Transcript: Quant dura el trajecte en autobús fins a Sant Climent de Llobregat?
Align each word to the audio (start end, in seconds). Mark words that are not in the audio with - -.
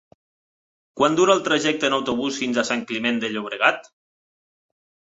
Quant 1.01 1.17
dura 1.19 1.35
el 1.39 1.43
trajecte 1.49 1.87
en 1.91 1.97
autobús 1.99 2.41
fins 2.45 2.59
a 2.63 2.67
Sant 2.71 2.85
Climent 2.93 3.25
de 3.27 3.35
Llobregat? 3.37 3.93